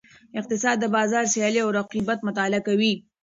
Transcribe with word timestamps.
اقتصاد 0.39 0.77
د 0.79 0.85
بازار 0.95 1.23
سیالۍ 1.33 1.59
او 1.63 1.69
رقیبت 1.79 2.19
مطالعه 2.27 2.61
کوي. 2.67 2.93